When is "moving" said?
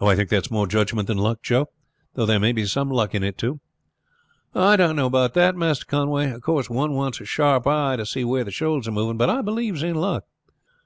8.92-9.18